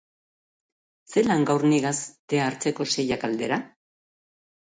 Zelan 1.15 1.43
gaur 1.49 1.65
nigaz 1.73 1.93
tea 2.33 2.41
hartzeko 2.45 2.87
seiak 2.95 3.27
aldera? 3.29 3.59